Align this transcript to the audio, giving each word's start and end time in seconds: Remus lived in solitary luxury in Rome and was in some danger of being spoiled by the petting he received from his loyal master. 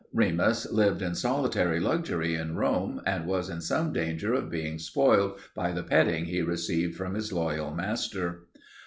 Remus 0.13 0.71
lived 0.71 1.03
in 1.03 1.13
solitary 1.13 1.79
luxury 1.79 2.33
in 2.33 2.55
Rome 2.55 3.03
and 3.05 3.27
was 3.27 3.51
in 3.51 3.61
some 3.61 3.93
danger 3.93 4.33
of 4.33 4.49
being 4.49 4.79
spoiled 4.79 5.37
by 5.53 5.71
the 5.71 5.83
petting 5.83 6.25
he 6.25 6.41
received 6.41 6.95
from 6.97 7.13
his 7.13 7.31
loyal 7.31 7.69
master. 7.69 8.47